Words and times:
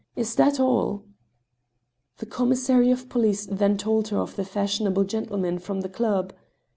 Is 0.15 0.33
that 0.33 0.59
all?" 0.59 1.03
The 2.17 2.25
commissary 2.25 2.89
of 2.89 3.07
police 3.07 3.45
then 3.45 3.77
told 3.77 4.07
her 4.07 4.17
of 4.17 4.35
the 4.35 4.43
fashionable 4.43 5.03
gen 5.03 5.27
tlemen 5.27 5.61
from 5.61 5.81
the 5.81 5.89
club. 5.89 6.33